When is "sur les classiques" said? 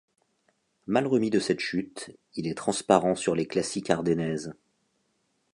3.13-3.91